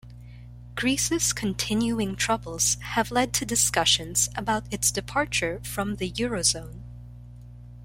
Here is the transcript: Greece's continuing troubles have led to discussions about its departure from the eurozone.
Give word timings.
Greece's 0.73 1.31
continuing 1.31 2.15
troubles 2.15 2.77
have 2.81 3.11
led 3.11 3.33
to 3.33 3.45
discussions 3.45 4.29
about 4.35 4.65
its 4.73 4.89
departure 4.91 5.61
from 5.63 5.97
the 5.97 6.11
eurozone. 6.13 6.81